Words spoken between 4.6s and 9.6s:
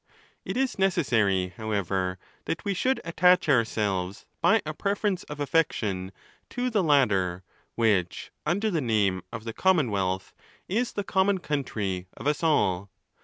a preference of affection to the latter, which, under the name of the